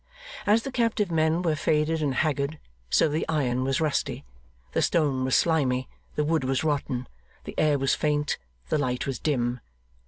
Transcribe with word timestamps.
As 0.47 0.63
the 0.63 0.71
captive 0.71 1.11
men 1.11 1.43
were 1.43 1.55
faded 1.55 2.01
and 2.01 2.15
haggard, 2.15 2.57
so 2.89 3.07
the 3.07 3.23
iron 3.29 3.63
was 3.63 3.79
rusty, 3.79 4.25
the 4.71 4.81
stone 4.81 5.23
was 5.23 5.35
slimy, 5.35 5.87
the 6.15 6.23
wood 6.25 6.43
was 6.43 6.63
rotten, 6.63 7.07
the 7.43 7.53
air 7.59 7.77
was 7.77 7.93
faint, 7.93 8.39
the 8.69 8.79
light 8.79 9.05
was 9.05 9.19
dim. 9.19 9.59